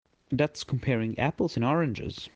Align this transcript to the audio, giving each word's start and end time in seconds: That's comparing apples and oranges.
That's 0.31 0.63
comparing 0.63 1.19
apples 1.19 1.55
and 1.55 1.63
oranges. 1.63 2.27